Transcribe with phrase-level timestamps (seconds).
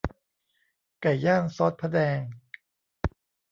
[1.01, 2.21] ไก่ย่างซอสพะแนง